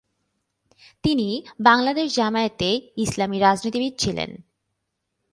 [1.03, 1.27] তিনি
[1.59, 2.69] বাংলাদেশ জামায়াতে
[2.97, 4.29] ইসলামীর রাজনীতিবিদ ছিলেন।